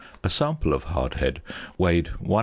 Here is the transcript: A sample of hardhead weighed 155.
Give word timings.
A 0.23 0.31
sample 0.31 0.73
of 0.73 0.85
hardhead 0.85 1.43
weighed 1.77 2.07
155. 2.07 2.39